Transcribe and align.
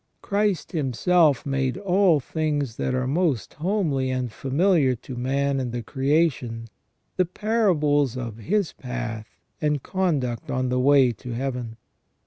Christ 0.23 0.71
Himself 0.71 1.45
made 1.45 1.77
all 1.77 2.19
things 2.19 2.77
that 2.77 2.95
are 2.95 3.05
most 3.05 3.53
homely 3.53 4.09
and 4.09 4.31
familiar 4.31 4.95
to 4.95 5.15
man 5.15 5.59
in 5.59 5.69
the 5.69 5.83
creation 5.83 6.69
the 7.17 7.25
parables 7.25 8.17
of 8.17 8.37
his 8.37 8.73
path, 8.73 9.37
and 9.61 9.83
conduct 9.83 10.49
on 10.49 10.69
the 10.69 10.79
way 10.79 11.11
to 11.11 11.33
Heaven. 11.33 11.77